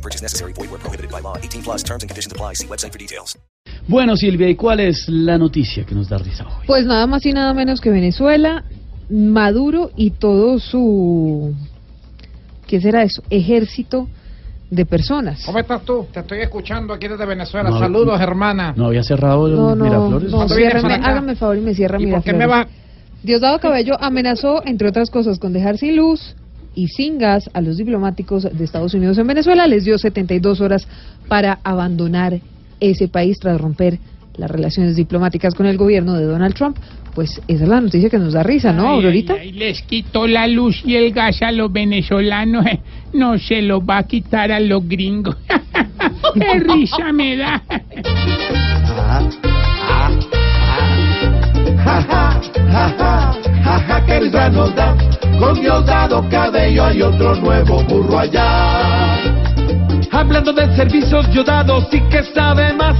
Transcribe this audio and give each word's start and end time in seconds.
No 0.00 0.02
purchase 0.02 0.22
necessary. 0.22 0.52
Void 0.54 0.70
where 0.70 0.78
prohibited 0.80 1.10
by 1.10 1.20
law. 1.20 1.36
18 1.36 1.62
plus 1.62 1.82
terms 1.84 2.02
and 2.02 2.08
conditions 2.10 2.32
apply. 2.32 2.54
See 2.54 2.66
website 2.66 2.92
for 2.92 2.98
details. 2.98 3.36
Bueno, 3.86 4.16
Silvia, 4.16 4.48
¿y 4.48 4.54
cuál 4.54 4.80
es 4.80 5.06
la 5.08 5.36
noticia 5.36 5.84
que 5.84 5.94
nos 5.94 6.08
da 6.08 6.16
risa 6.16 6.44
hoy? 6.46 6.66
Pues 6.66 6.86
nada 6.86 7.06
más 7.06 7.26
y 7.26 7.32
nada 7.34 7.52
menos 7.52 7.80
que 7.82 7.90
Venezuela, 7.90 8.64
Maduro 9.10 9.90
y 9.96 10.12
todo 10.12 10.58
su... 10.58 11.54
¿Qué 12.66 12.80
será 12.80 13.02
eso? 13.02 13.22
Ejército 13.28 14.08
de 14.70 14.86
personas. 14.86 15.44
¿Cómo 15.44 15.58
estás 15.58 15.82
tú? 15.84 16.06
Te 16.12 16.20
estoy 16.20 16.38
escuchando 16.40 16.94
aquí 16.94 17.06
desde 17.08 17.26
Venezuela. 17.26 17.68
No, 17.68 17.78
Saludos, 17.78 18.18
hermana. 18.20 18.72
¿No 18.76 18.86
había 18.86 19.02
cerrado 19.02 19.48
No, 19.48 19.74
no, 19.74 19.84
Miraflores? 19.84 20.30
no, 20.30 20.36
¿Cuándo 20.38 20.54
vienes 20.56 20.80
ciérrame, 20.80 21.04
hágame 21.04 21.32
el 21.32 21.36
favor 21.36 21.58
y 21.58 21.60
me 21.60 21.74
cierra 21.74 22.00
¿Y 22.00 22.06
por 22.10 22.22
qué 22.22 22.32
me 22.32 22.46
Miraflores. 22.46 22.68
va? 22.72 23.22
Diosdado 23.22 23.58
Cabello 23.58 23.96
amenazó, 24.00 24.62
entre 24.64 24.88
otras 24.88 25.10
cosas, 25.10 25.38
con 25.38 25.52
dejar 25.52 25.76
sin 25.76 25.96
luz 25.96 26.36
y 26.74 26.88
sin 26.88 27.18
gas 27.18 27.50
a 27.52 27.60
los 27.60 27.76
diplomáticos 27.76 28.44
de 28.44 28.64
Estados 28.64 28.94
Unidos 28.94 29.18
en 29.18 29.26
Venezuela. 29.26 29.66
Les 29.66 29.84
dio 29.84 29.98
72 29.98 30.60
horas 30.60 30.86
para 31.28 31.58
abandonar 31.64 32.40
ese 32.80 33.08
país 33.08 33.38
tras 33.38 33.60
romper 33.60 33.98
las 34.36 34.50
relaciones 34.50 34.96
diplomáticas 34.96 35.54
con 35.54 35.66
el 35.66 35.76
gobierno 35.76 36.14
de 36.14 36.24
Donald 36.24 36.54
Trump. 36.54 36.76
Pues 37.14 37.42
esa 37.48 37.64
es 37.64 37.68
la 37.68 37.80
noticia 37.80 38.08
que 38.08 38.18
nos 38.18 38.32
da 38.34 38.42
risa, 38.44 38.72
¿no, 38.72 38.86
Aurorita? 38.88 39.32
ay, 39.34 39.48
ay, 39.48 39.52
les 39.52 39.82
quitó 39.82 40.28
la 40.28 40.46
luz 40.46 40.80
y 40.84 40.94
el 40.94 41.12
gas 41.12 41.42
a 41.42 41.50
los 41.50 41.72
venezolanos. 41.72 42.64
eh. 42.66 42.80
No 43.12 43.36
se 43.38 43.60
lo 43.62 43.84
va 43.84 43.98
a 43.98 44.02
quitar 44.04 44.52
a 44.52 44.60
los 44.60 44.86
gringos. 44.88 45.36
Qué 46.34 46.60
risa 46.60 47.12
me 47.12 47.36
da. 47.36 47.62
Jaja, 53.64 54.04
que 54.06 54.20
risa 54.20 54.48
nos 54.50 54.74
da. 54.74 55.09
Con 55.40 55.58
Diosdado 55.58 56.28
Cabello 56.28 56.84
hay 56.84 57.00
otro 57.00 57.34
nuevo 57.36 57.82
burro 57.84 58.18
allá. 58.18 59.16
Hablando 60.12 60.52
de 60.52 60.76
servicios, 60.76 61.30
Diosdado 61.32 61.80
sí 61.90 61.98
que 62.10 62.22
sabe 62.34 62.74
más. 62.74 62.94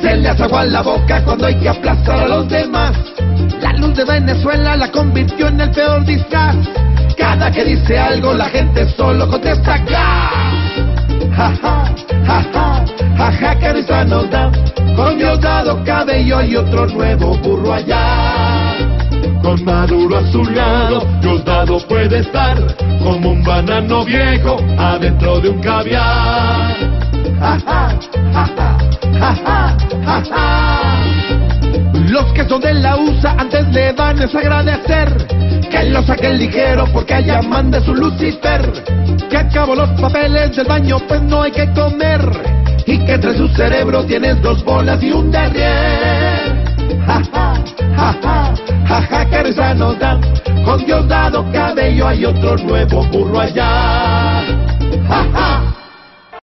Se 0.00 0.16
le 0.16 0.26
hace 0.26 0.44
agua 0.44 0.64
la 0.64 0.80
boca 0.80 1.22
cuando 1.22 1.46
hay 1.46 1.54
que 1.56 1.68
aplastar 1.68 2.20
a 2.20 2.28
los 2.28 2.48
demás. 2.48 2.96
La 3.60 3.74
luz 3.74 3.94
de 3.94 4.06
Venezuela 4.06 4.74
la 4.74 4.90
convirtió 4.90 5.48
en 5.48 5.60
el 5.60 5.70
peor 5.70 6.02
disfraz. 6.06 6.56
Cada 7.14 7.52
que 7.52 7.62
dice 7.62 7.98
algo, 7.98 8.32
la 8.32 8.46
gente 8.46 8.88
solo 8.96 9.28
contesta 9.28 9.76
gas. 9.76 10.32
Jaja, 11.36 11.94
jaja, 12.24 12.84
jaja, 13.18 13.58
que 13.58 13.72
risa 13.74 14.02
nos 14.04 14.30
da. 14.30 14.50
Con 14.96 15.18
Diosdado 15.18 15.84
Cabello 15.84 16.38
hay 16.38 16.56
otro 16.56 16.86
nuevo 16.86 17.36
burro 17.36 17.74
allá. 17.74 18.65
Con 19.46 19.64
Maduro 19.64 20.18
a 20.18 20.32
su 20.32 20.42
lado, 20.42 21.06
Diosdado 21.20 21.78
puede 21.86 22.18
estar 22.18 22.58
como 23.04 23.30
un 23.30 23.44
banano 23.44 24.04
viejo 24.04 24.56
adentro 24.76 25.38
de 25.38 25.50
un 25.50 25.60
caviar. 25.60 26.74
Los 32.10 32.24
que 32.32 32.48
son 32.48 32.60
de 32.60 32.74
la 32.74 32.96
USA 32.96 33.36
antes 33.38 33.68
le 33.68 33.92
van 33.92 34.20
a 34.20 34.24
agradecer 34.24 35.28
que 35.70 35.90
lo 35.90 36.02
saquen 36.02 36.38
ligero 36.38 36.84
porque 36.92 37.14
allá 37.14 37.40
manda 37.42 37.80
su 37.80 37.94
Lucifer. 37.94 38.72
Que 39.30 39.36
acabó 39.36 39.76
los 39.76 39.90
papeles 40.00 40.56
del 40.56 40.66
baño, 40.66 40.96
pues 41.06 41.22
no 41.22 41.42
hay 41.42 41.52
que 41.52 41.70
comer. 41.70 42.20
Y 42.84 42.98
que 42.98 43.12
entre 43.12 43.36
su 43.36 43.46
cerebro 43.50 44.04
tienes 44.06 44.42
dos 44.42 44.64
bolas 44.64 45.00
y 45.04 45.12
un 45.12 45.30
derrier. 45.30 46.64
Con 50.76 50.84
Diosdado 50.84 51.50
Cabello 51.52 52.06
hay 52.06 52.26
otro 52.26 52.54
nuevo 52.58 53.02
burro 53.06 53.40
allá. 53.40 54.44